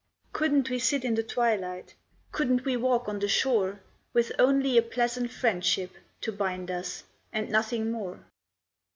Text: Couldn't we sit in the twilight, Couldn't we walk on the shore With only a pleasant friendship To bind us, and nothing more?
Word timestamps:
Couldn't 0.33 0.71
we 0.71 0.79
sit 0.79 1.05
in 1.05 1.13
the 1.13 1.21
twilight, 1.21 1.93
Couldn't 2.31 2.65
we 2.65 2.75
walk 2.75 3.07
on 3.07 3.19
the 3.19 3.27
shore 3.27 3.81
With 4.13 4.31
only 4.39 4.75
a 4.75 4.81
pleasant 4.81 5.29
friendship 5.31 5.91
To 6.21 6.31
bind 6.31 6.71
us, 6.71 7.03
and 7.31 7.51
nothing 7.51 7.91
more? 7.91 8.19